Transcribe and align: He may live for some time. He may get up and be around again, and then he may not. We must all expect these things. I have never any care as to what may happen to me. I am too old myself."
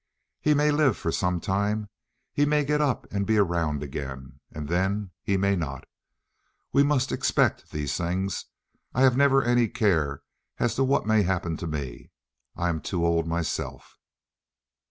He 0.39 0.55
may 0.55 0.71
live 0.71 0.97
for 0.97 1.11
some 1.11 1.39
time. 1.39 1.87
He 2.33 2.43
may 2.43 2.65
get 2.65 2.81
up 2.81 3.05
and 3.13 3.23
be 3.23 3.37
around 3.37 3.83
again, 3.83 4.39
and 4.51 4.67
then 4.67 5.11
he 5.21 5.37
may 5.37 5.55
not. 5.55 5.83
We 6.73 6.81
must 6.81 7.11
all 7.11 7.15
expect 7.15 7.69
these 7.71 7.95
things. 7.95 8.45
I 8.95 9.01
have 9.03 9.15
never 9.15 9.43
any 9.43 9.67
care 9.67 10.23
as 10.57 10.73
to 10.73 10.83
what 10.83 11.05
may 11.05 11.21
happen 11.21 11.55
to 11.57 11.67
me. 11.67 12.09
I 12.55 12.69
am 12.69 12.81
too 12.81 13.05
old 13.05 13.27
myself." 13.27 13.99